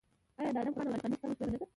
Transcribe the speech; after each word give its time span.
آیا 0.39 0.51
د 0.55 0.57
ادم 0.61 0.73
خان 0.77 0.85
او 0.87 0.91
درخانۍ 0.93 1.07
کیسه 1.17 1.27
مشهوره 1.29 1.47
نه 1.51 1.57
ده؟ 1.59 1.65